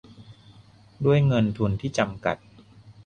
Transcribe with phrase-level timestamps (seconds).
[1.05, 2.37] ด้วยเงินทุนที่จำกัด